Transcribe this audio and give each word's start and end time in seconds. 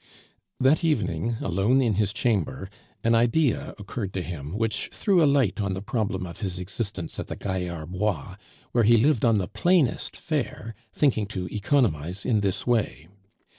That 0.59 0.83
evening, 0.83 1.37
alone 1.41 1.79
in 1.79 1.93
his 1.93 2.11
chamber, 2.11 2.71
an 3.03 3.13
idea 3.13 3.75
occurred 3.77 4.13
to 4.15 4.23
him 4.23 4.57
which 4.57 4.89
threw 4.91 5.23
a 5.23 5.29
light 5.29 5.61
on 5.61 5.75
the 5.75 5.81
problem 5.83 6.25
of 6.25 6.39
his 6.39 6.57
existence 6.57 7.19
at 7.19 7.27
the 7.27 7.35
Gaillard 7.35 7.91
Bois, 7.91 8.35
where 8.71 8.83
he 8.83 8.97
lived 8.97 9.23
on 9.23 9.37
the 9.37 9.47
plainest 9.47 10.17
fare, 10.17 10.73
thinking 10.91 11.27
to 11.27 11.47
economize 11.51 12.25
in 12.25 12.39
this 12.41 12.65
way. 12.65 13.09